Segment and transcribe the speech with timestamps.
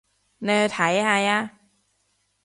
[0.39, 1.51] 你去睇下吖